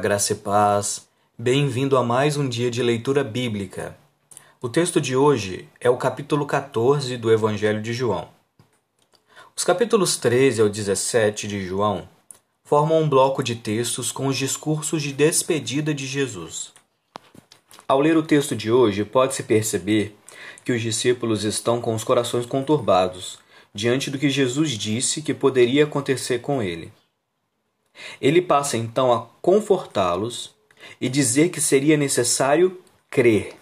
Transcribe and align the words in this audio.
graça 0.00 0.34
e 0.34 0.36
paz. 0.36 1.08
Bem-vindo 1.36 1.96
a 1.96 2.04
mais 2.04 2.36
um 2.36 2.48
dia 2.48 2.70
de 2.70 2.80
leitura 2.80 3.24
bíblica. 3.24 3.96
O 4.60 4.68
texto 4.68 5.00
de 5.00 5.16
hoje 5.16 5.68
é 5.80 5.90
o 5.90 5.96
capítulo 5.96 6.46
14 6.46 7.16
do 7.16 7.28
Evangelho 7.28 7.82
de 7.82 7.92
João. 7.92 8.28
Os 9.56 9.64
capítulos 9.64 10.16
13 10.16 10.62
ao 10.62 10.68
17 10.68 11.48
de 11.48 11.60
João 11.66 12.08
formam 12.62 13.02
um 13.02 13.08
bloco 13.08 13.42
de 13.42 13.56
textos 13.56 14.12
com 14.12 14.28
os 14.28 14.36
discursos 14.36 15.02
de 15.02 15.12
despedida 15.12 15.92
de 15.92 16.06
Jesus. 16.06 16.72
Ao 17.88 17.98
ler 17.98 18.16
o 18.16 18.22
texto 18.22 18.54
de 18.54 18.70
hoje, 18.70 19.04
pode-se 19.04 19.42
perceber 19.42 20.16
que 20.64 20.70
os 20.70 20.80
discípulos 20.80 21.42
estão 21.42 21.80
com 21.80 21.96
os 21.96 22.04
corações 22.04 22.46
conturbados 22.46 23.40
diante 23.74 24.08
do 24.08 24.20
que 24.20 24.30
Jesus 24.30 24.70
disse 24.70 25.20
que 25.20 25.34
poderia 25.34 25.82
acontecer 25.82 26.38
com 26.38 26.62
ele. 26.62 26.92
Ele 28.20 28.40
passa 28.40 28.76
então 28.76 29.12
a 29.12 29.26
confortá-los 29.40 30.54
e 31.00 31.08
dizer 31.08 31.50
que 31.50 31.60
seria 31.60 31.96
necessário 31.96 32.80
crer. 33.10 33.54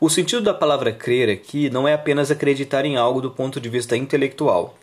O 0.00 0.08
sentido 0.08 0.42
da 0.42 0.54
palavra 0.54 0.92
crer 0.92 1.28
aqui 1.28 1.68
não 1.68 1.88
é 1.88 1.94
apenas 1.94 2.30
acreditar 2.30 2.84
em 2.84 2.96
algo 2.96 3.20
do 3.20 3.30
ponto 3.30 3.60
de 3.60 3.68
vista 3.68 3.96
intelectual, 3.96 4.78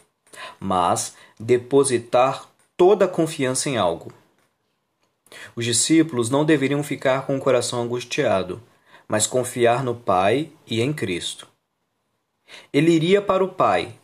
mas 0.59 1.15
depositar 1.39 2.47
toda 2.75 3.05
a 3.05 3.07
confiança 3.07 3.69
em 3.69 3.77
algo. 3.77 4.11
Os 5.55 5.63
discípulos 5.63 6.29
não 6.29 6.43
deveriam 6.43 6.83
ficar 6.83 7.25
com 7.25 7.37
o 7.37 7.39
coração 7.39 7.81
angustiado, 7.81 8.61
mas 9.07 9.27
confiar 9.27 9.83
no 9.83 9.95
Pai 9.95 10.51
e 10.67 10.81
em 10.81 10.91
Cristo. 10.91 11.47
Ele 12.73 12.91
iria 12.91 13.21
para 13.21 13.43
o 13.43 13.49
Pai, 13.49 13.95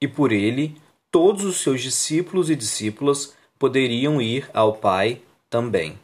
e 0.00 0.06
por 0.06 0.32
ele 0.32 0.76
todos 1.10 1.44
os 1.44 1.62
seus 1.62 1.80
discípulos 1.80 2.50
e 2.50 2.56
discípulas 2.56 3.34
poderiam 3.64 4.20
ir 4.20 4.46
ao 4.52 4.74
Pai 4.74 5.22
também, 5.48 5.98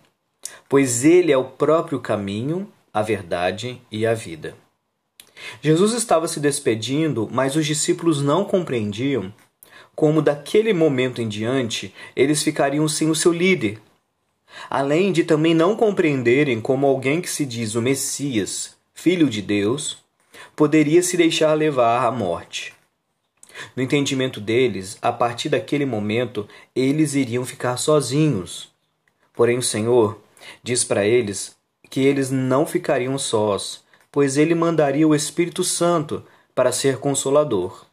pois 0.66 1.05
Ele 1.05 1.30
é 1.30 1.36
o 1.36 1.44
próprio 1.44 2.00
caminho, 2.00 2.66
a 2.91 3.03
verdade 3.03 3.78
e 3.92 4.06
a 4.06 4.14
vida. 4.14 4.56
Jesus 5.61 5.92
estava 5.92 6.27
se 6.27 6.41
despedindo, 6.41 7.28
mas 7.31 7.56
os 7.56 7.66
discípulos 7.66 8.22
não 8.22 8.47
compreendiam 8.47 9.31
como 9.94 10.22
daquele 10.22 10.72
momento 10.72 11.20
em 11.20 11.28
diante 11.28 11.94
eles 12.16 12.42
ficariam 12.42 12.88
sem 12.88 13.11
o 13.11 13.14
seu 13.14 13.31
líder. 13.31 13.78
Além 14.70 15.12
de 15.12 15.22
também 15.22 15.53
não 15.53 15.77
compreenderem 15.77 16.62
como 16.62 16.86
alguém 16.86 17.20
que 17.20 17.28
se 17.28 17.44
diz 17.44 17.75
o 17.75 17.83
Messias, 17.83 18.75
filho 18.94 19.28
de 19.28 19.42
Deus, 19.42 19.98
poderia 20.56 21.03
se 21.03 21.14
deixar 21.14 21.53
levar 21.53 22.06
à 22.06 22.11
morte. 22.11 22.79
No 23.76 23.82
entendimento 23.82 24.40
deles, 24.40 24.98
a 25.00 25.12
partir 25.12 25.48
daquele 25.48 25.84
momento, 25.84 26.48
eles 26.74 27.14
iriam 27.14 27.44
ficar 27.44 27.76
sozinhos. 27.76 28.70
Porém, 29.32 29.58
o 29.58 29.62
Senhor 29.62 30.20
diz 30.62 30.84
para 30.84 31.04
eles 31.04 31.56
que 31.88 32.00
eles 32.00 32.30
não 32.30 32.66
ficariam 32.66 33.18
sós, 33.18 33.82
pois 34.10 34.36
ele 34.36 34.54
mandaria 34.54 35.06
o 35.06 35.14
Espírito 35.14 35.64
Santo 35.64 36.24
para 36.54 36.72
ser 36.72 36.98
consolador. 36.98 37.86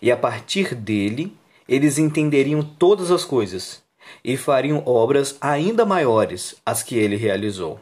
E 0.00 0.10
a 0.10 0.16
partir 0.16 0.74
dele, 0.74 1.36
eles 1.68 1.98
entenderiam 1.98 2.62
todas 2.62 3.10
as 3.10 3.24
coisas 3.24 3.82
e 4.24 4.36
fariam 4.36 4.82
obras 4.86 5.36
ainda 5.40 5.84
maiores 5.84 6.56
as 6.64 6.82
que 6.82 6.96
ele 6.96 7.16
realizou. 7.16 7.80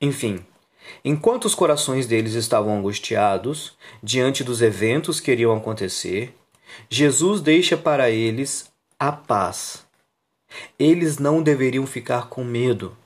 Enfim, 0.00 0.44
Enquanto 1.04 1.44
os 1.44 1.54
corações 1.54 2.06
deles 2.06 2.34
estavam 2.34 2.78
angustiados 2.78 3.76
diante 4.02 4.42
dos 4.42 4.60
eventos 4.60 5.20
que 5.20 5.30
iriam 5.30 5.56
acontecer, 5.56 6.34
Jesus 6.88 7.40
deixa 7.40 7.76
para 7.76 8.10
eles 8.10 8.70
a 8.98 9.10
paz. 9.12 9.84
Eles 10.78 11.18
não 11.18 11.42
deveriam 11.42 11.86
ficar 11.86 12.28
com 12.28 12.44
medo, 12.44 12.96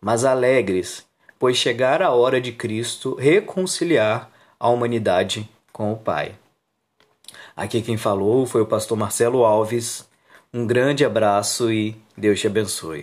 mas 0.00 0.24
alegres, 0.24 1.06
pois 1.38 1.56
chegara 1.56 2.06
a 2.06 2.12
hora 2.12 2.40
de 2.40 2.52
Cristo 2.52 3.14
reconciliar 3.14 4.30
a 4.58 4.68
humanidade 4.68 5.48
com 5.72 5.92
o 5.92 5.96
Pai. 5.96 6.34
Aqui 7.56 7.82
quem 7.82 7.96
falou 7.96 8.46
foi 8.46 8.62
o 8.62 8.66
pastor 8.66 8.96
Marcelo 8.96 9.44
Alves. 9.44 10.08
Um 10.52 10.66
grande 10.66 11.04
abraço 11.04 11.72
e 11.72 11.96
Deus 12.16 12.40
te 12.40 12.46
abençoe. 12.46 13.00